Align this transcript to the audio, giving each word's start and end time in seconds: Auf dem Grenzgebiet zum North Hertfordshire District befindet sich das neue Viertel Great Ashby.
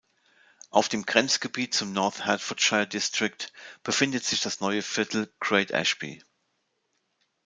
Auf 0.71 0.89
dem 0.89 1.05
Grenzgebiet 1.05 1.75
zum 1.75 1.93
North 1.93 2.25
Hertfordshire 2.25 2.87
District 2.87 3.53
befindet 3.83 4.23
sich 4.25 4.41
das 4.41 4.59
neue 4.59 4.81
Viertel 4.81 5.31
Great 5.39 5.69
Ashby. 5.69 6.23